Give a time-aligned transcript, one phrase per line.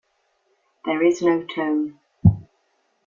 [0.83, 1.99] There is no tone.